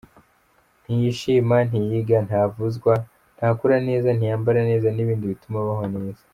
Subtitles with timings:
[0.83, 2.93] Ntiyishima, ntiyiga, ntavuzwa,
[3.37, 6.23] ntakura neza, ntiyambara neza n’ibindi bituma abaho neza.